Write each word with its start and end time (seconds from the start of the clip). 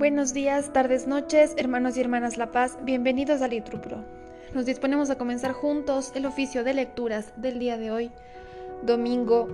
Buenos 0.00 0.32
días, 0.32 0.72
tardes, 0.72 1.06
noches, 1.06 1.52
hermanos 1.58 1.94
y 1.94 2.00
hermanas 2.00 2.38
La 2.38 2.50
Paz, 2.50 2.78
bienvenidos 2.84 3.42
a 3.42 3.48
Litrupro. 3.48 4.02
Nos 4.54 4.64
disponemos 4.64 5.10
a 5.10 5.18
comenzar 5.18 5.52
juntos 5.52 6.12
el 6.14 6.24
oficio 6.24 6.64
de 6.64 6.72
lecturas 6.72 7.34
del 7.36 7.58
día 7.58 7.76
de 7.76 7.90
hoy, 7.90 8.10
domingo 8.82 9.46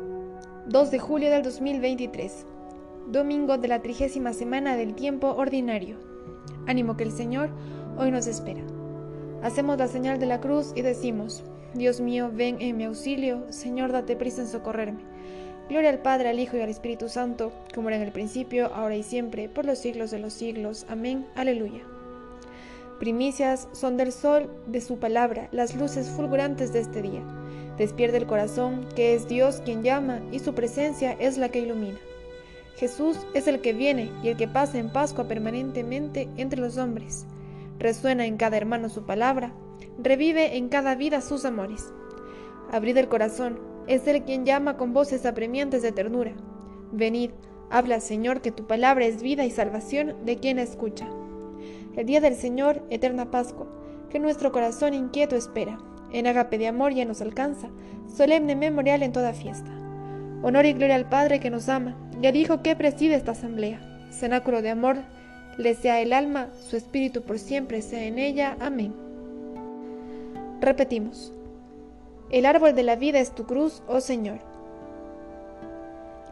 2 0.69 0.91
de 0.93 1.01
julio 1.01 1.31
del 1.31 1.43
2023, 1.43 2.47
domingo 3.09 3.59
de 3.59 3.67
la 3.67 3.83
trigésima 3.83 4.33
semana 4.33 4.77
del 4.77 4.95
tiempo 4.95 5.35
ordinario. 5.35 5.97
Ánimo 6.69 6.97
que 6.97 7.03
el 7.03 7.11
Señor 7.11 7.51
hoy 7.99 8.13
nos 8.13 8.29
espera. 8.29 8.63
Hacemos 9.43 9.79
la 9.79 9.89
señal 9.89 10.21
de 10.21 10.27
la 10.27 10.41
cruz 10.41 10.73
y 10.77 10.83
decimos, 10.83 11.43
Dios 11.75 12.01
mío, 12.01 12.31
ven 12.33 12.59
en 12.61 12.77
mi 12.77 12.85
auxilio, 12.85 13.45
Señor, 13.49 13.91
date 13.91 14.15
prisa 14.15 14.43
en 14.43 14.47
socorrerme. 14.47 15.01
Gloria 15.69 15.91
al 15.91 15.99
Padre, 15.99 16.29
al 16.29 16.39
Hijo 16.39 16.57
y 16.57 16.61
al 16.61 16.69
Espíritu 16.69 17.09
Santo, 17.09 17.53
como 17.75 17.89
era 17.89 17.97
en 17.97 18.05
el 18.05 18.13
principio, 18.13 18.73
ahora 18.73 18.95
y 18.95 19.03
siempre, 19.03 19.49
por 19.49 19.65
los 19.65 19.79
siglos 19.79 20.13
de 20.13 20.21
los 20.21 20.33
siglos. 20.33 20.87
Amén. 20.89 21.27
Aleluya. 21.35 21.81
Primicias 23.01 23.69
son 23.73 23.97
del 23.97 24.13
sol 24.13 24.49
de 24.67 24.81
su 24.81 24.99
palabra, 24.99 25.49
las 25.51 25.75
luces 25.75 26.09
fulgurantes 26.09 26.73
de 26.73 26.81
este 26.81 27.03
día. 27.03 27.23
Despierta 27.77 28.17
el 28.17 28.27
corazón, 28.27 28.87
que 28.95 29.15
es 29.15 29.27
Dios 29.29 29.61
quien 29.65 29.83
llama, 29.83 30.21
y 30.31 30.39
su 30.39 30.55
presencia 30.55 31.13
es 31.19 31.37
la 31.37 31.51
que 31.51 31.59
ilumina. 31.59 31.99
Jesús 32.77 33.19
es 33.35 33.49
el 33.49 33.61
que 33.61 33.73
viene 33.73 34.11
y 34.23 34.29
el 34.29 34.37
que 34.37 34.49
pasa 34.49 34.79
en 34.79 34.91
Pascua 34.91 35.27
permanentemente 35.27 36.29
entre 36.37 36.61
los 36.61 36.79
hombres. 36.79 37.27
Resuena 37.79 38.25
en 38.25 38.37
cada 38.37 38.57
hermano 38.57 38.89
su 38.89 39.05
palabra, 39.05 39.53
revive 39.99 40.57
en 40.57 40.69
cada 40.69 40.95
vida 40.95 41.21
sus 41.21 41.45
amores. 41.45 41.93
Abrid 42.71 42.97
el 42.97 43.09
corazón, 43.09 43.59
es 43.87 44.07
Él 44.07 44.23
quien 44.23 44.45
llama 44.45 44.77
con 44.77 44.93
voces 44.93 45.27
apremiantes 45.27 45.83
de 45.83 45.93
ternura. 45.93 46.33
Venid, 46.93 47.31
habla 47.71 48.01
Señor, 48.01 48.41
que 48.41 48.53
tu 48.53 48.67
palabra 48.67 49.07
es 49.07 49.23
vida 49.23 49.45
y 49.45 49.51
salvación 49.51 50.15
de 50.25 50.39
quien 50.39 50.59
escucha. 50.59 51.09
El 51.97 52.07
día 52.07 52.21
del 52.21 52.35
Señor, 52.35 52.83
eterna 52.91 53.31
Pascua, 53.31 53.67
que 54.11 54.19
nuestro 54.19 54.53
corazón 54.53 54.95
inquieto 54.95 55.37
espera, 55.37 55.79
en 56.13 56.27
agape 56.27 56.59
de 56.59 56.69
amor 56.69 56.93
ya 56.93 57.05
nos 57.05 57.21
alcanza, 57.21 57.69
solemne 58.07 58.55
memorial 58.55 59.03
en 59.03 59.13
toda 59.13 59.33
fiesta. 59.33 59.71
Honor 60.43 60.67
y 60.67 60.75
gloria 60.75 60.95
al 60.95 61.09
Padre 61.09 61.41
que 61.41 61.51
nos 61.51 61.69
ama, 61.69 61.97
y 62.21 62.27
al 62.27 62.37
Hijo 62.37 62.63
que 62.63 62.77
preside 62.77 63.15
esta 63.15 63.33
asamblea. 63.33 63.81
Cenáculo 64.11 64.63
de 64.63 64.71
amor, 64.71 64.97
le 65.59 65.75
sea 65.75 66.01
el 66.01 66.13
alma, 66.13 66.49
su 66.61 66.77
espíritu 66.77 67.23
por 67.23 67.39
siempre 67.39 67.83
sea 67.83 68.05
en 68.05 68.19
ella. 68.19 68.57
Amén. 68.61 68.95
Repetimos. 70.61 71.36
El 72.29 72.45
árbol 72.45 72.75
de 72.75 72.83
la 72.83 72.97
vida 72.97 73.21
es 73.21 73.33
tu 73.33 73.47
cruz, 73.47 73.85
oh 73.87 74.01
Señor. 74.01 74.41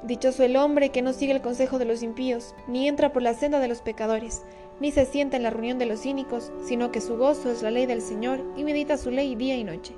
Dichoso 0.03 0.43
el 0.43 0.57
hombre 0.57 0.89
que 0.89 1.03
no 1.03 1.13
sigue 1.13 1.33
el 1.33 1.41
consejo 1.41 1.79
de 1.79 1.85
los 1.85 2.03
impíos, 2.03 2.53
ni 2.67 2.89
entra 2.89 3.13
por 3.13 3.23
la 3.23 3.33
senda 3.33 3.61
de 3.61 3.69
los 3.69 3.81
pecadores, 3.81 4.43
ni 4.81 4.91
se 4.91 5.07
sienta 5.07 5.37
en 5.37 5.45
la 5.45 5.51
reunión 5.51 5.79
de 5.79 5.87
los 5.87 6.01
cínicos, 6.01 6.51
sino 6.67 6.91
que 6.91 7.01
su 7.01 7.17
gozo 7.17 7.49
es 7.49 7.63
la 7.63 7.71
ley 7.71 7.87
del 7.87 8.03
Señor 8.03 8.41
y 8.57 8.65
medita 8.65 8.97
su 8.97 9.13
ley 9.13 9.37
día 9.37 9.57
y 9.57 9.63
noche. 9.63 9.95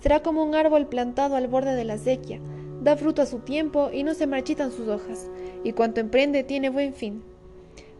Será 0.00 0.22
como 0.22 0.44
un 0.44 0.54
árbol 0.54 0.88
plantado 0.88 1.36
al 1.36 1.48
borde 1.48 1.74
de 1.74 1.84
la 1.84 1.96
sequía, 1.96 2.38
da 2.82 2.94
fruto 2.94 3.22
a 3.22 3.26
su 3.26 3.38
tiempo 3.38 3.88
y 3.90 4.02
no 4.02 4.12
se 4.12 4.26
marchitan 4.26 4.72
sus 4.72 4.88
hojas, 4.88 5.30
y 5.64 5.72
cuanto 5.72 6.00
emprende 6.00 6.44
tiene 6.44 6.68
buen 6.68 6.92
fin. 6.92 7.24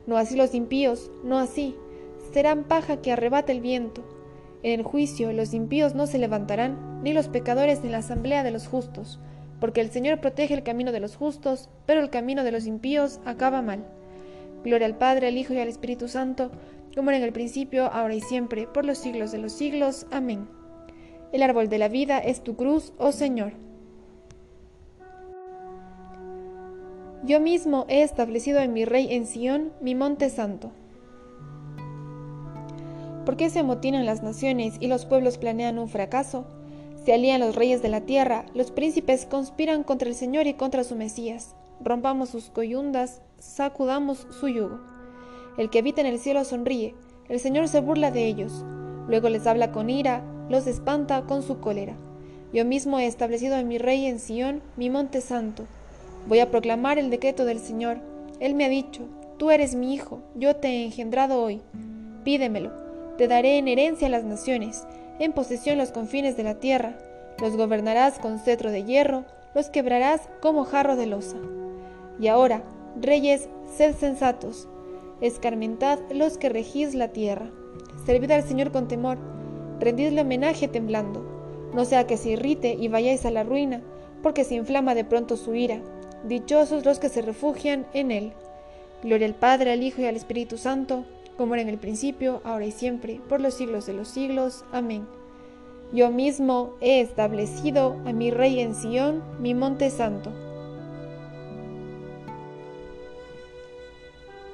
No 0.06 0.18
así 0.18 0.36
los 0.36 0.54
impíos, 0.54 1.10
no 1.24 1.38
así, 1.38 1.74
serán 2.34 2.64
paja 2.64 3.00
que 3.00 3.12
arrebata 3.12 3.50
el 3.50 3.62
viento, 3.62 4.02
en 4.64 4.80
el 4.80 4.82
juicio 4.82 5.30
los 5.34 5.52
impíos 5.52 5.94
no 5.94 6.06
se 6.06 6.18
levantarán, 6.18 7.02
ni 7.02 7.12
los 7.12 7.28
pecadores 7.28 7.84
en 7.84 7.92
la 7.92 7.98
asamblea 7.98 8.42
de 8.42 8.50
los 8.50 8.66
justos, 8.66 9.20
porque 9.60 9.82
el 9.82 9.90
Señor 9.90 10.20
protege 10.20 10.54
el 10.54 10.62
camino 10.62 10.90
de 10.90 11.00
los 11.00 11.16
justos, 11.16 11.68
pero 11.84 12.00
el 12.00 12.08
camino 12.08 12.44
de 12.44 12.50
los 12.50 12.66
impíos 12.66 13.20
acaba 13.26 13.60
mal. 13.60 13.84
Gloria 14.64 14.86
al 14.86 14.96
Padre, 14.96 15.28
al 15.28 15.36
Hijo 15.36 15.52
y 15.52 15.58
al 15.58 15.68
Espíritu 15.68 16.08
Santo, 16.08 16.50
como 16.94 17.10
era 17.10 17.18
en 17.18 17.24
el 17.24 17.32
principio, 17.34 17.92
ahora 17.92 18.14
y 18.14 18.22
siempre, 18.22 18.66
por 18.66 18.86
los 18.86 18.96
siglos 18.96 19.32
de 19.32 19.38
los 19.38 19.52
siglos. 19.52 20.06
Amén. 20.10 20.48
El 21.30 21.42
árbol 21.42 21.68
de 21.68 21.76
la 21.76 21.88
vida 21.88 22.18
es 22.18 22.42
tu 22.42 22.56
cruz, 22.56 22.94
oh 22.96 23.12
Señor. 23.12 23.52
Yo 27.22 27.38
mismo 27.38 27.84
he 27.88 28.02
establecido 28.02 28.60
en 28.60 28.72
mi 28.72 28.86
rey 28.86 29.08
en 29.10 29.26
Sión 29.26 29.74
mi 29.82 29.94
monte 29.94 30.30
santo. 30.30 30.72
¿Por 33.24 33.38
qué 33.38 33.48
se 33.48 33.60
amotinan 33.60 34.04
las 34.04 34.22
naciones 34.22 34.74
y 34.80 34.86
los 34.86 35.06
pueblos 35.06 35.38
planean 35.38 35.78
un 35.78 35.88
fracaso? 35.88 36.44
Se 37.06 37.14
alían 37.14 37.40
los 37.40 37.54
reyes 37.54 37.80
de 37.80 37.88
la 37.88 38.02
tierra, 38.02 38.44
los 38.52 38.70
príncipes 38.70 39.24
conspiran 39.24 39.82
contra 39.82 40.08
el 40.08 40.14
Señor 40.14 40.46
y 40.46 40.54
contra 40.54 40.84
su 40.84 40.94
Mesías. 40.94 41.54
Rompamos 41.82 42.28
sus 42.28 42.50
coyundas, 42.50 43.22
sacudamos 43.38 44.26
su 44.38 44.48
yugo. 44.48 44.78
El 45.56 45.70
que 45.70 45.78
habita 45.78 46.02
en 46.02 46.06
el 46.06 46.18
cielo 46.18 46.44
sonríe, 46.44 46.94
el 47.30 47.40
Señor 47.40 47.68
se 47.68 47.80
burla 47.80 48.10
de 48.10 48.26
ellos. 48.26 48.62
Luego 49.08 49.30
les 49.30 49.46
habla 49.46 49.72
con 49.72 49.88
ira, 49.88 50.22
los 50.50 50.66
espanta 50.66 51.22
con 51.22 51.42
su 51.42 51.60
cólera. 51.60 51.96
Yo 52.52 52.66
mismo 52.66 52.98
he 52.98 53.06
establecido 53.06 53.56
a 53.56 53.62
mi 53.62 53.78
rey 53.78 54.04
en 54.04 54.18
Sión, 54.18 54.62
mi 54.76 54.90
monte 54.90 55.22
santo. 55.22 55.64
Voy 56.28 56.40
a 56.40 56.50
proclamar 56.50 56.98
el 56.98 57.08
decreto 57.08 57.46
del 57.46 57.58
Señor. 57.58 58.00
Él 58.38 58.54
me 58.54 58.66
ha 58.66 58.68
dicho, 58.68 59.08
tú 59.38 59.50
eres 59.50 59.74
mi 59.74 59.94
hijo, 59.94 60.20
yo 60.34 60.56
te 60.56 60.68
he 60.68 60.84
engendrado 60.84 61.42
hoy. 61.42 61.62
Pídemelo 62.22 62.83
te 63.16 63.28
daré 63.28 63.58
en 63.58 63.68
herencia 63.68 64.08
las 64.08 64.24
naciones, 64.24 64.86
en 65.18 65.32
posesión 65.32 65.78
los 65.78 65.92
confines 65.92 66.36
de 66.36 66.42
la 66.42 66.56
tierra. 66.56 66.96
Los 67.40 67.56
gobernarás 67.56 68.18
con 68.18 68.38
cetro 68.38 68.70
de 68.70 68.84
hierro, 68.84 69.24
los 69.54 69.70
quebrarás 69.70 70.22
como 70.40 70.64
jarro 70.64 70.96
de 70.96 71.06
losa. 71.06 71.36
Y 72.18 72.28
ahora, 72.28 72.62
reyes, 73.00 73.48
sed 73.76 73.94
sensatos, 73.94 74.68
escarmentad 75.20 75.98
los 76.12 76.38
que 76.38 76.48
regís 76.48 76.94
la 76.94 77.08
tierra. 77.08 77.50
Servid 78.06 78.30
al 78.30 78.44
Señor 78.44 78.72
con 78.72 78.88
temor, 78.88 79.18
rendidle 79.80 80.22
homenaje 80.22 80.68
temblando, 80.68 81.24
no 81.72 81.84
sea 81.84 82.06
que 82.06 82.16
se 82.16 82.30
irrite 82.30 82.76
y 82.78 82.88
vayáis 82.88 83.24
a 83.26 83.30
la 83.30 83.42
ruina, 83.42 83.82
porque 84.22 84.44
se 84.44 84.54
inflama 84.54 84.94
de 84.94 85.04
pronto 85.04 85.36
su 85.36 85.54
ira. 85.54 85.80
Dichosos 86.24 86.84
los 86.84 86.98
que 86.98 87.08
se 87.08 87.20
refugian 87.20 87.86
en 87.92 88.10
él. 88.10 88.32
Gloria 89.02 89.26
al 89.26 89.34
Padre, 89.34 89.72
al 89.72 89.82
Hijo 89.82 90.00
y 90.00 90.06
al 90.06 90.16
Espíritu 90.16 90.56
Santo, 90.56 91.04
como 91.36 91.54
era 91.54 91.62
en 91.62 91.68
el 91.68 91.78
principio, 91.78 92.40
ahora 92.44 92.66
y 92.66 92.70
siempre, 92.70 93.20
por 93.28 93.40
los 93.40 93.54
siglos 93.54 93.86
de 93.86 93.94
los 93.94 94.08
siglos. 94.08 94.64
Amén. 94.72 95.06
Yo 95.92 96.10
mismo 96.10 96.74
he 96.80 97.00
establecido 97.00 97.96
a 98.04 98.12
mi 98.12 98.30
rey 98.30 98.60
en 98.60 98.74
Sión, 98.74 99.22
mi 99.40 99.54
monte 99.54 99.90
santo. 99.90 100.32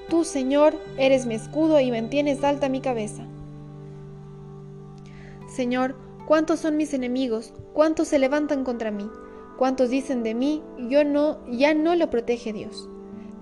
Tú, 0.09 0.25
Señor, 0.25 0.75
eres 0.97 1.27
mi 1.27 1.35
escudo 1.35 1.79
y 1.81 1.91
mantienes 1.91 2.43
alta 2.43 2.69
mi 2.69 2.81
cabeza. 2.81 3.25
Señor, 5.49 5.95
¿cuántos 6.27 6.61
son 6.61 6.77
mis 6.77 6.95
enemigos? 6.95 7.53
¿Cuántos 7.73 8.09
se 8.09 8.19
levantan 8.19 8.65
contra 8.65 8.91
mí? 8.91 9.09
¿Cuántos 9.57 9.91
dicen 9.91 10.23
de 10.23 10.35
mí, 10.35 10.63
yo 10.89 11.05
no, 11.05 11.39
ya 11.49 11.75
no 11.75 11.95
lo 11.95 12.11
protege 12.11 12.53
Dios? 12.53 12.89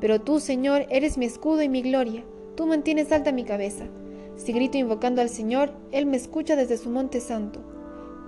Pero 0.00 0.20
tú, 0.20 0.40
Señor, 0.40 0.86
eres 0.90 1.16
mi 1.16 1.26
escudo 1.26 1.62
y 1.62 1.68
mi 1.68 1.82
gloria 1.82 2.24
Tú 2.58 2.66
mantienes 2.66 3.12
alta 3.12 3.30
mi 3.30 3.44
cabeza. 3.44 3.84
Si 4.34 4.52
grito 4.52 4.78
invocando 4.78 5.22
al 5.22 5.28
Señor, 5.28 5.70
Él 5.92 6.06
me 6.06 6.16
escucha 6.16 6.56
desde 6.56 6.76
su 6.76 6.90
monte 6.90 7.20
santo. 7.20 7.60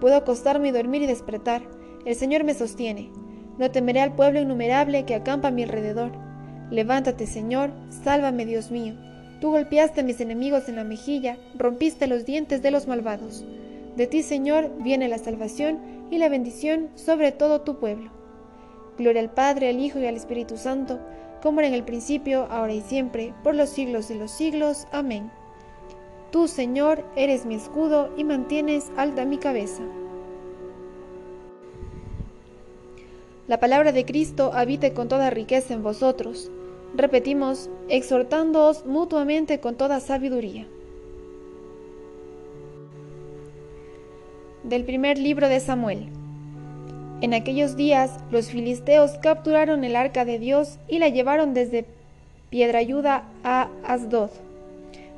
Puedo 0.00 0.14
acostarme 0.14 0.68
y 0.68 0.70
dormir 0.70 1.02
y 1.02 1.06
despertar. 1.06 1.62
El 2.04 2.14
Señor 2.14 2.44
me 2.44 2.54
sostiene. 2.54 3.10
No 3.58 3.72
temeré 3.72 4.02
al 4.02 4.14
pueblo 4.14 4.40
innumerable 4.40 5.04
que 5.04 5.16
acampa 5.16 5.48
a 5.48 5.50
mi 5.50 5.64
alrededor. 5.64 6.12
Levántate, 6.70 7.26
Señor, 7.26 7.72
sálvame, 8.04 8.46
Dios 8.46 8.70
mío. 8.70 8.94
Tú 9.40 9.50
golpeaste 9.50 10.02
a 10.02 10.04
mis 10.04 10.20
enemigos 10.20 10.68
en 10.68 10.76
la 10.76 10.84
mejilla, 10.84 11.36
rompiste 11.58 12.06
los 12.06 12.24
dientes 12.24 12.62
de 12.62 12.70
los 12.70 12.86
malvados. 12.86 13.44
De 13.96 14.06
ti, 14.06 14.22
Señor, 14.22 14.70
viene 14.80 15.08
la 15.08 15.18
salvación 15.18 15.80
y 16.08 16.18
la 16.18 16.28
bendición 16.28 16.90
sobre 16.94 17.32
todo 17.32 17.62
tu 17.62 17.80
pueblo. 17.80 18.12
Gloria 18.96 19.22
al 19.22 19.32
Padre, 19.32 19.70
al 19.70 19.80
Hijo 19.80 19.98
y 19.98 20.06
al 20.06 20.14
Espíritu 20.14 20.56
Santo, 20.56 21.00
como 21.42 21.60
era 21.60 21.68
en 21.68 21.74
el 21.74 21.84
principio, 21.84 22.46
ahora 22.50 22.72
y 22.72 22.80
siempre, 22.80 23.34
por 23.42 23.54
los 23.54 23.68
siglos 23.70 24.08
de 24.08 24.16
los 24.16 24.30
siglos. 24.30 24.86
Amén. 24.92 25.30
Tú, 26.30 26.46
Señor, 26.46 27.04
eres 27.16 27.44
mi 27.44 27.54
escudo 27.54 28.12
y 28.16 28.24
mantienes 28.24 28.92
alta 28.96 29.24
mi 29.24 29.38
cabeza. 29.38 29.82
La 33.48 33.58
palabra 33.58 33.90
de 33.90 34.04
Cristo 34.04 34.52
habite 34.54 34.92
con 34.92 35.08
toda 35.08 35.28
riqueza 35.30 35.74
en 35.74 35.82
vosotros. 35.82 36.52
Repetimos, 36.94 37.68
exhortándoos 37.88 38.86
mutuamente 38.86 39.58
con 39.58 39.74
toda 39.76 39.98
sabiduría. 39.98 40.68
Del 44.62 44.84
primer 44.84 45.18
libro 45.18 45.48
de 45.48 45.58
Samuel. 45.58 46.19
En 47.20 47.34
aquellos 47.34 47.76
días 47.76 48.12
los 48.30 48.48
filisteos 48.48 49.18
capturaron 49.18 49.84
el 49.84 49.94
arca 49.94 50.24
de 50.24 50.38
Dios 50.38 50.78
y 50.88 50.98
la 50.98 51.10
llevaron 51.10 51.52
desde 51.52 51.84
Piedrayuda 52.48 53.24
a 53.44 53.68
Asdod. 53.84 54.30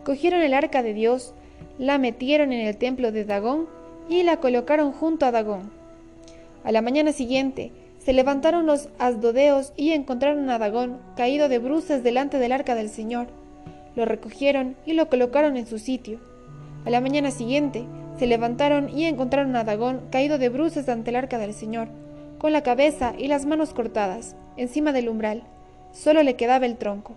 Cogieron 0.05 0.43
el 0.43 0.53
arca 0.53 0.83
de 0.83 0.95
Dios, 0.95 1.33
la 1.79 1.99
metieron 1.99 2.53
en 2.53 2.67
el 2.67 2.77
templo 2.77 3.13
de 3.13 3.25
Dagón 3.25 3.69
y 4.09 4.25
la 4.25 4.39
colocaron 4.39 4.91
junto 4.91 5.27
a 5.27 5.31
Dagón. 5.31 5.71
A 6.65 6.73
la 6.73 6.83
mañana 6.83 7.13
siguiente 7.13 7.71
se 7.99 8.13
levantaron 8.13 8.67
los 8.67 8.89
asdodeos 8.99 9.73
y 9.77 9.93
encontraron 9.93 10.51
a 10.51 10.59
Dagón 10.59 10.99
caído 11.17 11.49
de 11.49 11.61
bruces 11.61 12.03
delante 12.03 12.39
del 12.39 12.51
arca 12.51 12.75
del 12.75 12.89
Señor. 12.89 13.29
Lo 13.95 14.07
recogieron 14.07 14.75
y 14.87 14.95
lo 14.95 15.09
colocaron 15.09 15.57
en 15.57 15.67
su 15.69 15.79
sitio. 15.79 16.19
A 16.85 16.91
la 16.91 17.01
mañana 17.01 17.31
siguiente, 17.31 17.85
se 18.19 18.27
levantaron 18.27 18.89
y 18.89 19.05
encontraron 19.05 19.57
a 19.57 19.65
Dagón 19.65 20.03
caído 20.11 20.39
de 20.39 20.49
bruces 20.49 20.89
ante 20.89 21.11
el 21.11 21.17
arca 21.17 21.39
del 21.39 21.55
Señor, 21.55 21.89
con 22.39 22.53
la 22.53 22.63
cabeza 22.63 23.15
y 23.17 23.29
las 23.29 23.47
manos 23.47 23.73
cortadas, 23.73 24.37
encima 24.57 24.93
del 24.93 25.09
umbral. 25.09 25.45
Solo 25.93 26.23
le 26.23 26.37
quedaba 26.37 26.67
el 26.67 26.77
tronco. 26.77 27.15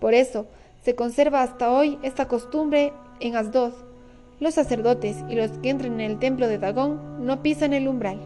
Por 0.00 0.14
eso, 0.14 0.46
se 0.82 0.94
conserva 0.94 1.42
hasta 1.42 1.72
hoy 1.72 1.98
esta 2.02 2.28
costumbre 2.28 2.92
en 3.20 3.36
Asdod. 3.36 3.72
Los 4.38 4.54
sacerdotes 4.54 5.16
y 5.28 5.34
los 5.34 5.50
que 5.58 5.70
entren 5.70 5.94
en 5.94 6.12
el 6.12 6.18
templo 6.18 6.46
de 6.46 6.58
Dagón 6.58 7.24
no 7.24 7.42
pisan 7.42 7.72
el 7.72 7.88
umbral. 7.88 8.20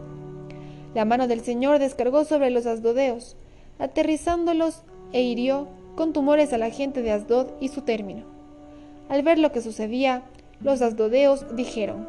La 0.93 1.05
mano 1.05 1.27
del 1.27 1.41
Señor 1.41 1.79
descargó 1.79 2.25
sobre 2.25 2.49
los 2.49 2.65
asdodeos, 2.65 3.37
aterrizándolos 3.79 4.83
e 5.13 5.21
hirió 5.21 5.69
con 5.95 6.13
tumores 6.13 6.53
a 6.53 6.57
la 6.57 6.69
gente 6.69 7.01
de 7.01 7.11
Asdod 7.11 7.47
y 7.59 7.69
su 7.69 7.81
término. 7.81 8.25
Al 9.09 9.23
ver 9.23 9.39
lo 9.39 9.51
que 9.51 9.61
sucedía, 9.61 10.23
los 10.63 10.81
asdodeos 10.81 11.45
dijeron, 11.55 12.07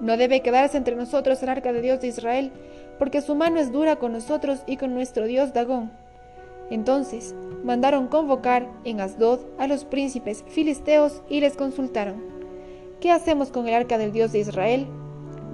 No 0.00 0.16
debe 0.16 0.40
quedarse 0.40 0.76
entre 0.76 0.96
nosotros 0.96 1.42
el 1.42 1.48
arca 1.48 1.72
de 1.72 1.82
Dios 1.82 2.00
de 2.00 2.08
Israel, 2.08 2.52
porque 2.98 3.20
su 3.20 3.34
mano 3.34 3.58
es 3.58 3.72
dura 3.72 3.96
con 3.96 4.12
nosotros 4.12 4.60
y 4.66 4.76
con 4.76 4.94
nuestro 4.94 5.26
Dios 5.26 5.52
Dagón. 5.52 5.90
Entonces 6.70 7.34
mandaron 7.64 8.08
convocar 8.08 8.68
en 8.84 9.00
Asdod 9.00 9.40
a 9.58 9.66
los 9.66 9.84
príncipes 9.84 10.44
filisteos 10.48 11.22
y 11.28 11.40
les 11.40 11.56
consultaron, 11.56 12.22
¿qué 13.00 13.10
hacemos 13.10 13.50
con 13.50 13.68
el 13.68 13.74
arca 13.74 13.98
del 13.98 14.12
Dios 14.12 14.32
de 14.32 14.38
Israel? 14.38 14.86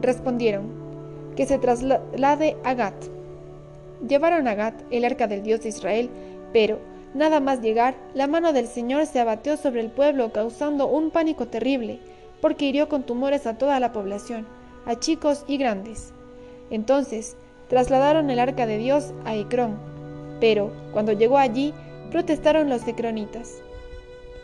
Respondieron, 0.00 0.70
que 1.36 1.46
se 1.46 1.58
traslade 1.58 2.56
a 2.64 2.74
Gat. 2.74 2.94
Llevaron 4.06 4.46
a 4.48 4.54
Gat 4.54 4.74
el 4.90 5.04
arca 5.04 5.26
del 5.26 5.42
Dios 5.42 5.60
de 5.62 5.70
Israel, 5.70 6.10
pero, 6.52 6.78
nada 7.14 7.40
más 7.40 7.62
llegar, 7.62 7.94
la 8.14 8.26
mano 8.26 8.52
del 8.52 8.66
Señor 8.66 9.06
se 9.06 9.20
abateó 9.20 9.56
sobre 9.56 9.80
el 9.80 9.90
pueblo 9.90 10.32
causando 10.32 10.86
un 10.86 11.10
pánico 11.10 11.48
terrible, 11.48 12.00
porque 12.40 12.66
hirió 12.66 12.88
con 12.88 13.02
tumores 13.02 13.46
a 13.46 13.58
toda 13.58 13.80
la 13.80 13.92
población, 13.92 14.46
a 14.86 14.98
chicos 14.98 15.44
y 15.46 15.56
grandes. 15.56 16.12
Entonces, 16.70 17.36
trasladaron 17.68 18.30
el 18.30 18.38
arca 18.38 18.66
de 18.66 18.78
Dios 18.78 19.12
a 19.24 19.34
Ecrón, 19.34 19.78
pero 20.40 20.72
cuando 20.92 21.12
llegó 21.12 21.38
allí, 21.38 21.74
protestaron 22.10 22.68
los 22.68 22.86
ecronitas. 22.86 23.60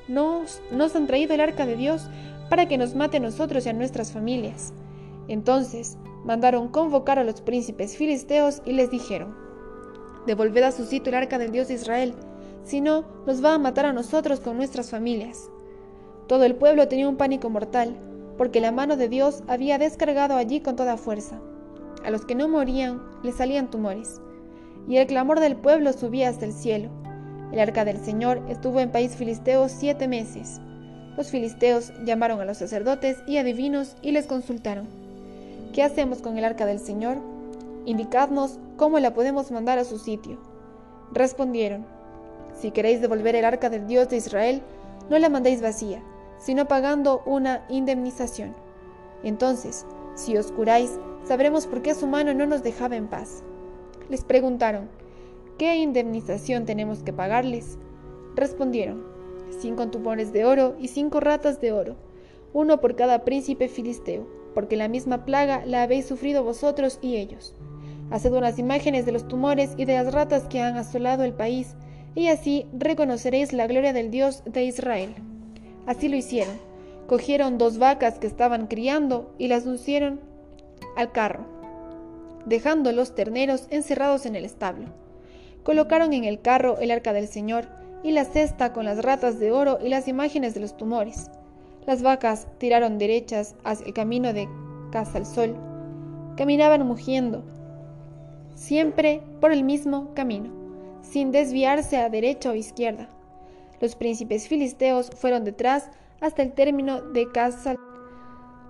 Nos, 0.09 0.61
nos 0.71 0.95
han 0.97 1.07
traído 1.07 1.35
el 1.35 1.41
arca 1.41 1.67
de 1.67 1.77
Dios 1.77 2.09
para 2.51 2.69
que 2.69 2.79
nos 2.79 2.95
mate 2.95 3.17
a 3.17 3.21
nosotros 3.21 3.65
y 3.65 3.71
a 3.71 3.73
nuestras 3.73 4.13
familias. 4.13 4.75
Entonces 5.29 5.97
mandaron 6.25 6.69
convocar 6.69 7.19
a 7.19 7.25
los 7.25 7.41
príncipes 7.41 7.97
filisteos 7.97 8.61
y 8.65 8.73
les 8.73 8.91
dijeron, 8.91 9.35
Devolved 10.27 10.63
a 10.63 10.73
su 10.73 10.85
sitio 10.85 11.11
el 11.11 11.17
arca 11.17 11.39
del 11.39 11.53
Dios 11.53 11.69
de 11.69 11.75
Israel, 11.75 12.15
si 12.65 12.81
no, 12.81 13.05
nos 13.27 13.45
va 13.45 13.55
a 13.55 13.59
matar 13.59 13.87
a 13.87 13.93
nosotros 13.93 14.41
con 14.41 14.57
nuestras 14.57 14.91
familias. 14.91 15.51
Todo 16.27 16.45
el 16.45 16.55
pueblo 16.55 16.89
tenía 16.89 17.09
un 17.09 17.17
pánico 17.17 17.51
mortal, 17.51 17.97
porque 18.39 18.61
la 18.61 18.73
mano 18.73 18.97
de 18.97 19.09
Dios 19.09 19.43
había 19.47 19.79
descargado 19.79 20.37
allí 20.37 20.61
con 20.61 20.77
toda 20.77 20.97
fuerza. 20.97 21.41
A 22.05 22.11
los 22.11 22.25
que 22.25 22.35
no 22.35 22.49
morían 22.49 23.03
les 23.23 23.37
salían 23.37 23.71
tumores 23.71 24.21
y 24.89 24.97
el 24.99 25.07
clamor 25.07 25.41
del 25.41 25.57
pueblo 25.57 25.93
subía 25.93 26.29
hasta 26.29 26.45
el 26.45 26.53
cielo. 26.53 26.91
El 27.53 27.61
arca 27.61 27.85
del 27.85 27.99
Señor 27.99 28.43
estuvo 28.49 28.81
en 28.81 28.91
país 28.91 29.17
filisteo 29.17 29.69
siete 29.69 30.09
meses. 30.09 30.61
Los 31.17 31.31
filisteos 31.31 31.93
llamaron 32.05 32.41
a 32.41 32.45
los 32.45 32.59
sacerdotes 32.59 33.19
y 33.27 33.37
adivinos 33.37 33.97
y 34.03 34.13
les 34.13 34.27
consultaron. 34.27 34.87
¿Qué 35.73 35.83
hacemos 35.83 36.21
con 36.21 36.37
el 36.39 36.45
arca 36.45 36.67
del 36.67 36.81
Señor? 36.81 37.19
Indicadnos 37.87 38.59
cómo 38.77 38.99
la 38.99 39.15
podemos 39.15 39.51
mandar 39.51 39.79
a 39.79 39.85
su 39.85 39.99
sitio. 39.99 40.39
Respondieron, 41.13 41.87
si 42.61 42.71
queréis 42.71 43.01
devolver 43.01 43.37
el 43.37 43.45
arca 43.45 43.71
del 43.71 43.87
Dios 43.87 44.09
de 44.09 44.17
Israel, 44.17 44.63
no 45.11 45.19
la 45.19 45.29
mandéis 45.29 45.61
vacía, 45.61 46.03
sino 46.39 46.67
pagando 46.69 47.23
una 47.27 47.65
indemnización. 47.69 48.55
Entonces, 49.23 49.87
si 50.15 50.37
os 50.37 50.53
curáis, 50.53 50.99
sabremos 51.25 51.67
por 51.67 51.83
qué 51.83 51.95
su 51.95 52.07
mano 52.07 52.35
no 52.35 52.47
nos 52.47 52.63
dejaba 52.63 52.97
en 52.97 53.09
paz. 53.09 53.43
Les 54.09 54.25
preguntaron, 54.25 54.89
¿qué 55.59 55.77
indemnización 55.77 56.67
tenemos 56.67 57.03
que 57.03 57.13
pagarles? 57.13 57.79
Respondieron, 58.37 59.05
cinco 59.61 59.89
tumores 59.89 60.33
de 60.33 60.45
oro 60.45 60.77
y 60.79 60.89
cinco 60.89 61.21
ratas 61.21 61.61
de 61.61 61.73
oro, 61.73 61.97
uno 62.53 62.81
por 62.81 62.97
cada 62.97 63.25
príncipe 63.25 63.69
filisteo, 63.69 64.27
porque 64.55 64.77
la 64.77 64.89
misma 64.89 65.25
plaga 65.25 65.65
la 65.67 65.83
habéis 65.83 66.07
sufrido 66.07 66.45
vosotros 66.45 66.99
y 67.03 67.17
ellos. 67.17 67.55
Haced 68.11 68.33
unas 68.33 68.59
imágenes 68.59 69.07
de 69.07 69.13
los 69.13 69.27
tumores 69.27 69.73
y 69.77 69.87
de 69.87 69.95
las 69.95 70.13
ratas 70.13 70.45
que 70.45 70.61
han 70.61 70.77
asolado 70.77 71.25
el 71.25 71.33
país, 71.33 71.75
y 72.15 72.29
así 72.29 72.67
reconoceréis 72.73 73.53
la 73.53 73.67
gloria 73.67 73.93
del 73.93 74.11
Dios 74.11 74.43
de 74.45 74.65
Israel. 74.65 75.15
Así 75.87 76.09
lo 76.09 76.17
hicieron. 76.17 76.59
Cogieron 77.07 77.59
dos 77.59 77.79
vacas 77.79 78.19
que 78.19 78.27
estaban 78.27 78.67
criando 78.67 79.35
y 79.39 79.49
las 79.49 79.65
pusieron 79.65 80.21
al 80.97 81.13
carro 81.13 81.55
dejando 82.47 82.93
los 82.93 83.15
terneros 83.15 83.67
encerrados 83.71 84.27
en 84.27 84.37
el 84.37 84.45
establo. 84.45 84.87
Colocaron 85.63 86.13
en 86.13 86.25
el 86.25 86.41
carro 86.41 86.79
el 86.79 86.91
arca 86.91 87.13
del 87.13 87.29
Señor 87.29 87.67
y 88.03 88.13
la 88.13 88.25
cesta 88.25 88.73
con 88.73 88.85
las 88.85 89.03
ratas 89.03 89.39
de 89.39 89.51
oro 89.51 89.79
y 89.83 89.89
las 89.89 90.09
imágenes 90.09 90.55
de 90.55 90.61
los 90.61 90.77
tumores. 90.77 91.31
Las 91.87 92.03
vacas 92.03 92.47
tiraron 92.59 92.99
derechas 92.99 93.57
hacia 93.65 93.87
el 93.87 93.95
camino 93.95 94.33
de 94.33 94.49
casa 94.91 95.19
al 95.19 95.27
sol. 95.27 95.57
Caminaban 96.37 96.87
mugiendo, 96.87 97.45
siempre 98.55 99.23
por 99.41 99.53
el 99.53 99.65
mismo 99.65 100.13
camino, 100.15 100.51
sin 101.03 101.31
desviarse 101.31 101.97
a 101.97 102.11
derecha 102.11 102.51
o 102.51 102.55
izquierda. 102.55 103.09
Los 103.85 103.97
príncipes 103.97 104.49
filisteos 104.49 105.11
fueron 105.11 105.45
detrás 105.45 105.91
hasta 106.23 106.41
el 106.41 106.55
término 106.55 107.03
de 107.03 107.31
casa. 107.31 107.77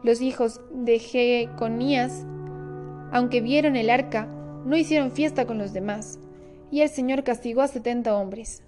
Los 0.03 0.21
hijos 0.21 0.61
de 0.73 0.99
Jeconías 0.99 2.27
aunque 3.13 3.41
vieron 3.41 3.77
el 3.77 3.91
arca, 3.91 4.27
no 4.65 4.77
hicieron 4.77 5.13
fiesta 5.13 5.47
con 5.47 5.57
los 5.57 5.73
demás, 5.73 6.19
y 6.73 6.81
el 6.81 6.89
Señor 6.89 7.23
castigó 7.23 7.61
a 7.61 7.69
setenta 7.69 8.17
hombres. 8.17 8.65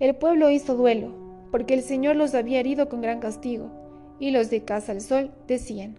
El 0.00 0.16
pueblo 0.16 0.50
hizo 0.50 0.74
duelo, 0.74 1.14
porque 1.52 1.74
el 1.74 1.82
Señor 1.82 2.16
los 2.16 2.34
había 2.34 2.58
herido 2.58 2.88
con 2.88 3.00
gran 3.00 3.20
castigo, 3.20 3.70
y 4.18 4.32
los 4.32 4.50
de 4.50 4.64
casa 4.64 4.90
al 4.90 5.00
sol 5.00 5.30
decían, 5.46 5.94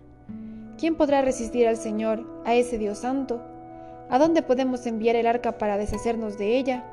¿quién 0.77 0.95
podrá 0.95 1.21
resistir 1.21 1.69
al 1.69 1.77
Señor, 1.77 2.29
a 2.43 2.53
ese 2.53 2.77
Dios 2.77 2.97
santo? 2.97 3.41
¿A 4.09 4.19
dónde 4.19 4.41
podemos 4.41 4.85
enviar 4.85 5.15
el 5.15 5.25
arca 5.25 5.57
para 5.57 5.77
deshacernos 5.77 6.37
de 6.37 6.57
ella? 6.57 6.83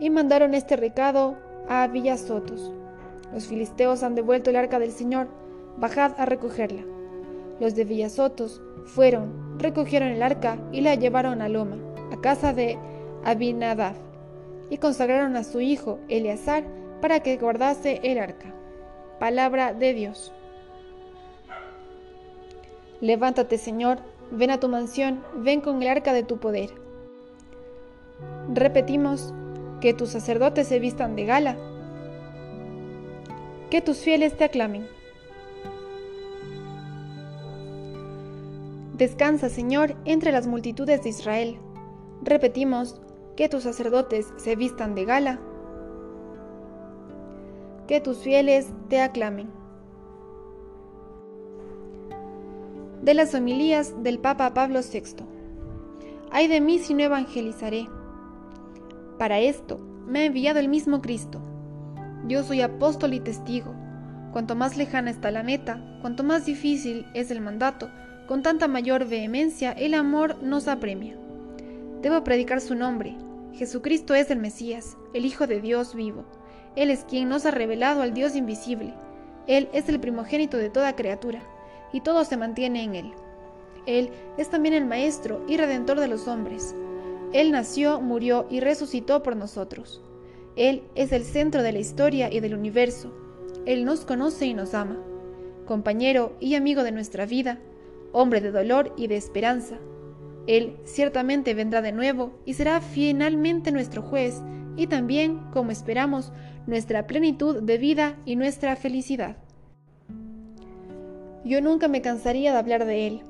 Y 0.00 0.10
mandaron 0.10 0.54
este 0.54 0.74
recado 0.74 1.45
a 1.68 1.86
Villasotos. 1.86 2.72
Los 3.32 3.46
filisteos 3.46 4.02
han 4.02 4.14
devuelto 4.14 4.50
el 4.50 4.56
arca 4.56 4.78
del 4.78 4.92
Señor, 4.92 5.28
bajad 5.76 6.12
a 6.18 6.26
recogerla. 6.26 6.82
Los 7.60 7.74
de 7.74 7.84
Villasotos 7.84 8.62
fueron, 8.84 9.58
recogieron 9.58 10.08
el 10.08 10.22
arca 10.22 10.58
y 10.72 10.80
la 10.80 10.94
llevaron 10.94 11.42
a 11.42 11.48
Loma, 11.48 11.76
a 12.12 12.20
casa 12.20 12.52
de 12.52 12.78
Abinadab, 13.24 13.94
y 14.70 14.78
consagraron 14.78 15.36
a 15.36 15.44
su 15.44 15.60
hijo 15.60 15.98
Eleazar 16.08 16.64
para 17.00 17.20
que 17.20 17.36
guardase 17.36 18.00
el 18.02 18.18
arca. 18.18 18.54
Palabra 19.18 19.72
de 19.72 19.94
Dios. 19.94 20.32
Levántate, 23.00 23.58
Señor, 23.58 23.98
ven 24.30 24.50
a 24.50 24.60
tu 24.60 24.68
mansión, 24.68 25.22
ven 25.36 25.60
con 25.60 25.82
el 25.82 25.88
arca 25.88 26.12
de 26.12 26.22
tu 26.22 26.38
poder. 26.38 26.70
Repetimos, 28.52 29.34
que 29.86 29.94
tus 29.94 30.08
sacerdotes 30.08 30.66
se 30.66 30.80
vistan 30.80 31.14
de 31.14 31.26
gala, 31.26 31.56
que 33.70 33.80
tus 33.80 33.98
fieles 33.98 34.36
te 34.36 34.42
aclamen. 34.42 34.88
Descansa, 38.94 39.48
Señor, 39.48 39.94
entre 40.04 40.32
las 40.32 40.48
multitudes 40.48 41.04
de 41.04 41.10
Israel. 41.10 41.60
Repetimos, 42.20 43.00
que 43.36 43.48
tus 43.48 43.62
sacerdotes 43.62 44.26
se 44.38 44.56
vistan 44.56 44.96
de 44.96 45.04
gala. 45.04 45.38
Que 47.86 48.00
tus 48.00 48.18
fieles 48.18 48.66
te 48.88 49.00
aclamen. 49.00 49.52
De 53.02 53.14
las 53.14 53.36
homilías 53.36 54.02
del 54.02 54.18
Papa 54.18 54.52
Pablo 54.52 54.80
VI. 54.80 55.24
Ay 56.32 56.48
de 56.48 56.60
mí 56.60 56.80
si 56.80 56.92
no 56.92 57.04
evangelizaré. 57.04 57.86
Para 59.18 59.40
esto 59.40 59.78
me 60.06 60.20
ha 60.20 60.24
enviado 60.26 60.58
el 60.58 60.68
mismo 60.68 61.00
Cristo. 61.00 61.40
Yo 62.28 62.42
soy 62.42 62.60
apóstol 62.60 63.14
y 63.14 63.20
testigo. 63.20 63.74
Cuanto 64.32 64.54
más 64.54 64.76
lejana 64.76 65.10
está 65.10 65.30
la 65.30 65.42
meta, 65.42 65.80
cuanto 66.02 66.22
más 66.22 66.44
difícil 66.44 67.06
es 67.14 67.30
el 67.30 67.40
mandato, 67.40 67.88
con 68.26 68.42
tanta 68.42 68.68
mayor 68.68 69.08
vehemencia 69.08 69.72
el 69.72 69.94
amor 69.94 70.42
nos 70.42 70.68
apremia. 70.68 71.16
Debo 72.02 72.22
predicar 72.24 72.60
su 72.60 72.74
nombre. 72.74 73.16
Jesucristo 73.54 74.14
es 74.14 74.30
el 74.30 74.38
Mesías, 74.38 74.98
el 75.14 75.24
Hijo 75.24 75.46
de 75.46 75.62
Dios 75.62 75.94
vivo. 75.94 76.26
Él 76.74 76.90
es 76.90 77.04
quien 77.04 77.30
nos 77.30 77.46
ha 77.46 77.50
revelado 77.50 78.02
al 78.02 78.12
Dios 78.12 78.36
invisible. 78.36 78.92
Él 79.46 79.70
es 79.72 79.88
el 79.88 79.98
primogénito 79.98 80.58
de 80.58 80.68
toda 80.68 80.94
criatura, 80.94 81.40
y 81.90 82.02
todo 82.02 82.24
se 82.24 82.36
mantiene 82.36 82.82
en 82.82 82.94
Él. 82.96 83.12
Él 83.86 84.10
es 84.36 84.50
también 84.50 84.74
el 84.74 84.84
Maestro 84.84 85.42
y 85.48 85.56
Redentor 85.56 86.00
de 86.00 86.08
los 86.08 86.28
hombres. 86.28 86.74
Él 87.32 87.50
nació, 87.50 88.00
murió 88.00 88.46
y 88.50 88.60
resucitó 88.60 89.22
por 89.22 89.36
nosotros. 89.36 90.02
Él 90.56 90.82
es 90.94 91.12
el 91.12 91.24
centro 91.24 91.62
de 91.62 91.72
la 91.72 91.78
historia 91.78 92.32
y 92.32 92.40
del 92.40 92.54
universo, 92.54 93.12
Él 93.66 93.84
nos 93.84 94.04
conoce 94.04 94.46
y 94.46 94.54
nos 94.54 94.74
ama, 94.74 94.98
compañero 95.66 96.36
y 96.40 96.54
amigo 96.54 96.82
de 96.82 96.92
nuestra 96.92 97.26
vida, 97.26 97.58
hombre 98.12 98.40
de 98.40 98.52
dolor 98.52 98.94
y 98.96 99.08
de 99.08 99.16
esperanza. 99.16 99.76
Él 100.46 100.76
ciertamente 100.84 101.54
vendrá 101.54 101.82
de 101.82 101.92
nuevo 101.92 102.38
y 102.46 102.54
será 102.54 102.80
finalmente 102.80 103.72
nuestro 103.72 104.00
juez 104.00 104.40
y 104.76 104.86
también, 104.86 105.40
como 105.52 105.72
esperamos, 105.72 106.32
nuestra 106.66 107.06
plenitud 107.06 107.62
de 107.62 107.78
vida 107.78 108.16
y 108.24 108.36
nuestra 108.36 108.76
felicidad. 108.76 109.36
Yo 111.44 111.60
nunca 111.60 111.88
me 111.88 112.02
cansaría 112.02 112.52
de 112.52 112.58
hablar 112.58 112.84
de 112.86 113.06
Él. 113.06 113.22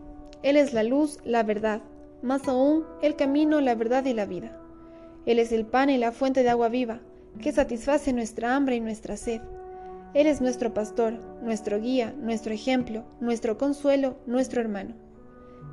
Él 0.43 0.57
es 0.57 0.73
la 0.73 0.83
luz, 0.83 1.19
la 1.25 1.43
verdad, 1.43 1.83
más 2.27 2.49
aún 2.49 2.85
el 3.01 3.17
camino, 3.17 3.61
la 3.61 3.75
verdad 3.75 4.05
y 4.05 4.13
la 4.13 4.27
vida. 4.27 4.61
Él 5.25 5.39
es 5.39 5.53
el 5.53 5.65
pan 5.65 5.91
y 5.91 5.97
la 5.97 6.13
fuente 6.13 6.43
de 6.43 6.51
agua 6.51 6.69
viva, 6.69 7.01
que 7.41 7.53
satisface 7.53 8.13
nuestra 8.13 8.55
hambre 8.55 8.77
y 8.77 8.81
nuestra 8.81 9.17
sed. 9.17 9.41
Él 10.13 10.27
es 10.27 10.41
nuestro 10.41 10.75
pastor, 10.75 11.15
nuestro 11.43 11.81
guía, 11.81 12.15
nuestro 12.19 12.53
ejemplo, 12.53 13.05
nuestro 13.21 13.59
consuelo, 13.59 14.17
nuestro 14.27 14.61
hermano. 14.61 14.95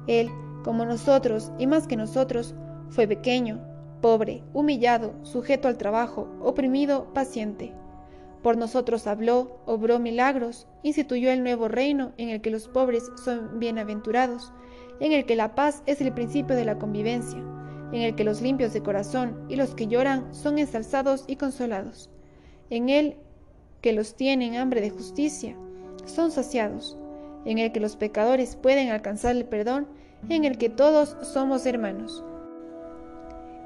Él, 0.07 0.29
como 0.63 0.85
nosotros 0.85 1.51
y 1.57 1.67
más 1.67 1.87
que 1.87 1.95
nosotros, 1.95 2.53
fue 2.89 3.07
pequeño, 3.07 3.59
pobre, 4.01 4.43
humillado, 4.53 5.13
sujeto 5.23 5.67
al 5.67 5.77
trabajo, 5.77 6.27
oprimido, 6.41 7.13
paciente. 7.13 7.73
Por 8.41 8.57
nosotros 8.57 9.07
habló, 9.07 9.59
obró 9.65 9.99
milagros, 9.99 10.67
instituyó 10.83 11.31
el 11.31 11.41
nuevo 11.41 11.69
reino 11.69 12.11
en 12.17 12.29
el 12.29 12.41
que 12.41 12.51
los 12.51 12.67
pobres 12.67 13.09
son 13.15 13.59
bienaventurados, 13.59 14.51
en 14.99 15.11
el 15.11 15.25
que 15.25 15.35
la 15.35 15.55
paz 15.55 15.83
es 15.85 16.01
el 16.01 16.13
principio 16.13 16.55
de 16.55 16.65
la 16.65 16.77
convivencia, 16.77 17.39
en 17.91 18.01
el 18.01 18.15
que 18.15 18.23
los 18.23 18.41
limpios 18.41 18.73
de 18.73 18.81
corazón 18.81 19.45
y 19.49 19.55
los 19.55 19.75
que 19.75 19.87
lloran 19.87 20.33
son 20.33 20.57
ensalzados 20.57 21.25
y 21.27 21.35
consolados, 21.35 22.09
en 22.69 22.89
él 22.89 23.17
que 23.81 23.93
los 23.93 24.15
tienen 24.15 24.55
hambre 24.55 24.81
de 24.81 24.89
justicia 24.89 25.55
son 26.05 26.31
saciados, 26.31 26.97
en 27.45 27.57
el 27.57 27.71
que 27.71 27.79
los 27.79 27.95
pecadores 27.95 28.55
pueden 28.55 28.89
alcanzar 28.89 29.35
el 29.35 29.45
perdón, 29.45 29.87
en 30.29 30.45
el 30.45 30.57
que 30.57 30.69
todos 30.69 31.17
somos 31.21 31.65
hermanos. 31.65 32.23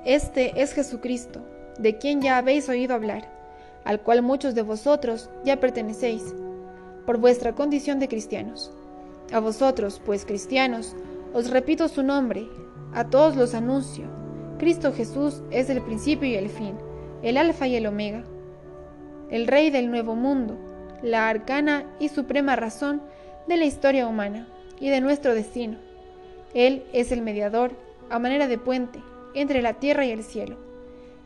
Este 0.05 0.62
es 0.62 0.74
Jesucristo, 0.74 1.41
de 1.79 1.98
quien 1.98 2.22
ya 2.22 2.38
habéis 2.38 2.67
oído 2.69 2.96
hablar, 2.96 3.31
al 3.86 4.01
cual 4.01 4.24
muchos 4.24 4.55
de 4.55 4.63
vosotros 4.63 5.29
ya 5.46 5.60
pertenecéis, 5.60 6.36
por 7.05 7.17
vuestra 7.19 7.53
condición 7.53 8.00
de 8.00 8.07
cristianos. 8.07 8.72
A 9.31 9.39
vosotros, 9.39 10.01
pues 10.05 10.25
cristianos, 10.25 10.96
os 11.38 11.50
repito 11.51 11.88
su 11.88 12.01
nombre, 12.01 12.48
a 12.94 13.10
todos 13.10 13.36
los 13.36 13.53
anuncio. 13.53 14.06
Cristo 14.58 14.91
Jesús 14.91 15.44
es 15.51 15.70
el 15.70 15.82
principio 15.82 16.27
y 16.27 16.36
el 16.36 16.50
fin, 16.50 16.75
el 17.22 17.38
alfa 17.38 17.67
y 17.67 17.75
el 17.75 17.86
omega 17.86 18.24
el 19.29 19.48
rey 19.48 19.70
del 19.70 19.91
nuevo 19.91 20.15
mundo, 20.15 20.58
la 21.01 21.27
arcana 21.27 21.86
y 22.00 22.10
suprema 22.10 22.56
razón 22.56 23.01
de 23.48 23.58
la 23.58 23.65
historia 23.65 24.08
humana 24.08 24.48
y 24.79 24.89
de 24.89 25.01
nuestro 25.01 25.34
destino. 25.34 25.77
Él 26.53 26.84
es 26.94 27.12
el 27.12 27.22
mediador, 27.22 27.72
a 28.10 28.20
manera 28.20 28.48
de 28.48 28.58
puente, 28.58 29.00
entre 29.34 29.62
la 29.62 29.74
tierra 29.74 30.06
y 30.06 30.12
el 30.12 30.24
cielo. 30.24 30.56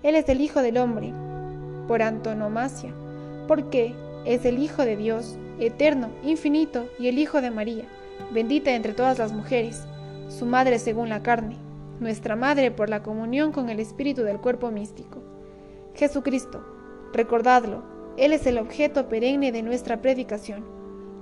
Él 0.02 0.16
es 0.16 0.28
el 0.30 0.42
Hijo 0.42 0.62
del 0.62 0.78
Hombre, 0.78 1.14
por 1.88 2.02
antonomasia, 2.02 2.92
porque 3.48 3.94
es 4.26 4.46
el 4.46 4.58
Hijo 4.58 4.84
de 4.84 4.98
Dios, 4.98 5.38
eterno, 5.60 6.10
infinito, 6.24 6.90
y 6.98 7.08
el 7.08 7.20
Hijo 7.20 7.40
de 7.40 7.52
María, 7.52 7.86
bendita 8.32 8.72
entre 8.72 8.94
todas 8.94 9.20
las 9.20 9.32
mujeres, 9.32 9.86
su 10.32 10.46
madre 10.46 10.80
según 10.80 11.10
la 11.10 11.22
carne, 11.22 11.58
nuestra 12.00 12.36
madre 12.36 12.72
por 12.72 12.90
la 12.90 13.04
comunión 13.04 13.52
con 13.52 13.70
el 13.70 13.80
espíritu 13.80 14.24
del 14.24 14.40
cuerpo 14.40 14.72
místico. 14.72 15.22
Jesucristo, 15.94 16.64
recordadlo, 17.14 17.84
él 18.18 18.32
es 18.32 18.48
el 18.48 18.58
objeto 18.58 19.10
perenne 19.10 19.52
de 19.52 19.62
nuestra 19.62 20.02
predicación. 20.02 20.64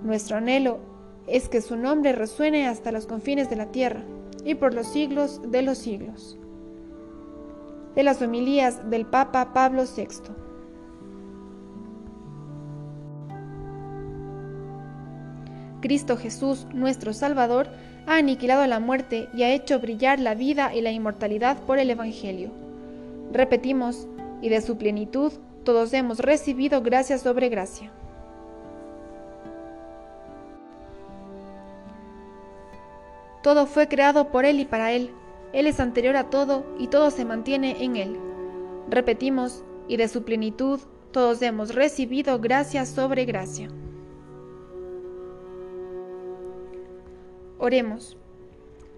Nuestro 0.03 0.37
anhelo 0.37 0.79
es 1.27 1.49
que 1.49 1.61
su 1.61 1.75
nombre 1.75 2.13
resuene 2.13 2.67
hasta 2.67 2.91
los 2.91 3.07
confines 3.07 3.49
de 3.49 3.55
la 3.55 3.71
tierra 3.71 4.03
y 4.45 4.55
por 4.55 4.73
los 4.73 4.87
siglos 4.87 5.41
de 5.43 5.63
los 5.63 5.79
siglos. 5.79 6.37
De 7.95 8.03
las 8.03 8.21
homilías 8.21 8.89
del 8.89 9.05
Papa 9.07 9.53
Pablo 9.53 9.83
VI. 9.83 10.07
Cristo 15.81 16.17
Jesús, 16.17 16.67
nuestro 16.73 17.13
Salvador, 17.13 17.69
ha 18.07 18.17
aniquilado 18.17 18.65
la 18.67 18.79
muerte 18.79 19.29
y 19.33 19.43
ha 19.43 19.51
hecho 19.51 19.79
brillar 19.79 20.19
la 20.19 20.35
vida 20.35 20.73
y 20.73 20.81
la 20.81 20.91
inmortalidad 20.91 21.57
por 21.63 21.79
el 21.79 21.89
Evangelio. 21.89 22.51
Repetimos, 23.31 24.07
y 24.41 24.49
de 24.49 24.61
su 24.61 24.77
plenitud 24.77 25.33
todos 25.63 25.93
hemos 25.93 26.19
recibido 26.19 26.81
gracia 26.81 27.17
sobre 27.17 27.49
gracia. 27.49 27.91
Todo 33.43 33.65
fue 33.67 33.87
creado 33.87 34.29
por 34.29 34.45
Él 34.45 34.59
y 34.59 34.65
para 34.65 34.91
Él. 34.91 35.11
Él 35.53 35.67
es 35.67 35.79
anterior 35.79 36.15
a 36.15 36.29
todo 36.29 36.65
y 36.77 36.87
todo 36.87 37.11
se 37.11 37.25
mantiene 37.25 37.83
en 37.83 37.95
Él. 37.95 38.19
Repetimos, 38.89 39.63
y 39.87 39.97
de 39.97 40.07
su 40.07 40.23
plenitud 40.23 40.79
todos 41.11 41.41
hemos 41.41 41.73
recibido 41.73 42.39
gracia 42.39 42.85
sobre 42.85 43.25
gracia. 43.25 43.69
Oremos. 47.59 48.17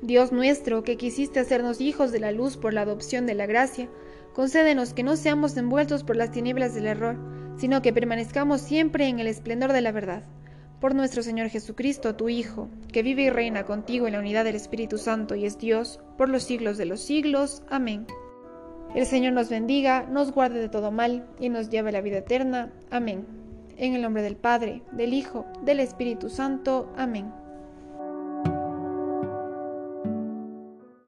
Dios 0.02 0.32
nuestro, 0.32 0.84
que 0.84 0.96
quisiste 0.96 1.40
hacernos 1.40 1.82
hijos 1.82 2.12
de 2.12 2.20
la 2.20 2.32
luz 2.32 2.58
por 2.58 2.74
la 2.74 2.82
adopción 2.82 3.26
de 3.26 3.34
la 3.34 3.48
gracia, 3.48 3.90
concédenos 4.34 4.94
que 4.94 5.04
no 5.04 5.16
seamos 5.16 5.58
envueltos 5.58 6.04
por 6.04 6.16
las 6.16 6.32
tinieblas 6.32 6.74
del 6.76 6.86
error, 6.86 7.18
sino 7.58 7.82
que 7.82 7.92
permanezcamos 7.92 8.62
siempre 8.62 9.08
en 9.08 9.20
el 9.20 9.28
esplendor 9.28 9.74
de 9.74 9.82
la 9.82 9.92
verdad. 9.92 10.24
Por 10.80 10.96
nuestro 10.96 11.22
Señor 11.22 11.50
Jesucristo, 11.50 12.16
tu 12.16 12.30
Hijo, 12.30 12.70
que 12.92 13.04
vive 13.04 13.24
y 13.24 13.30
reina 13.30 13.66
contigo 13.66 14.08
en 14.08 14.14
la 14.14 14.20
unidad 14.20 14.46
del 14.46 14.56
Espíritu 14.56 14.98
Santo 14.98 15.36
y 15.36 15.46
es 15.46 15.58
Dios, 15.58 16.00
por 16.18 16.30
los 16.30 16.44
siglos 16.44 16.78
de 16.78 16.86
los 16.86 17.02
siglos. 17.02 17.64
Amén. 17.70 18.06
El 18.94 19.06
Señor 19.06 19.34
nos 19.34 19.50
bendiga, 19.50 20.04
nos 20.04 20.32
guarde 20.32 20.60
de 20.60 20.70
todo 20.70 20.92
mal 20.92 21.28
y 21.40 21.50
nos 21.50 21.70
lleve 21.70 21.90
a 21.90 21.94
la 21.94 22.02
vida 22.02 22.18
eterna. 22.18 22.72
Amén. 22.90 23.26
En 23.78 23.96
el 23.96 24.02
nombre 24.02 24.22
del 24.22 24.36
Padre, 24.36 24.84
del 24.92 25.14
Hijo, 25.14 25.46
del 25.64 25.80
Espíritu 25.80 26.30
Santo. 26.30 26.92
Amén. 26.96 27.41